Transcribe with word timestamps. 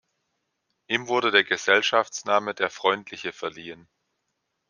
Ihm 0.87 1.09
wurde 1.09 1.29
der 1.29 1.43
Gesellschaftsname 1.43 2.55
"der 2.55 2.71
Freundliche" 2.71 3.31
verliehen. 3.31 3.87